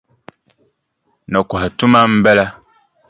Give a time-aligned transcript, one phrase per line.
[1.31, 2.45] Nakɔha tuma m-bala.